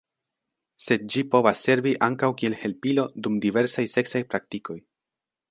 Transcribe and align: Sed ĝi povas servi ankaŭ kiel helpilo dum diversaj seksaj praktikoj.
Sed 0.85 1.03
ĝi 1.15 1.21
povas 1.35 1.61
servi 1.67 1.91
ankaŭ 2.07 2.31
kiel 2.41 2.57
helpilo 2.63 3.07
dum 3.29 3.37
diversaj 3.45 3.87
seksaj 3.99 4.25
praktikoj. 4.35 4.81